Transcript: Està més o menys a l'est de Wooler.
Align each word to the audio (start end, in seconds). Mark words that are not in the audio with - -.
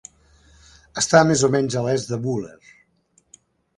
Està 1.01 1.21
més 1.31 1.43
o 1.47 1.51
menys 1.57 1.77
a 1.81 1.85
l'est 1.89 2.15
de 2.15 2.19
Wooler. 2.25 2.59